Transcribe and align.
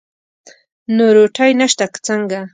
نو 0.95 1.05
روټۍ 1.15 1.51
نشته 1.61 1.85
که 1.93 1.99
څنګه؟ 2.07 2.39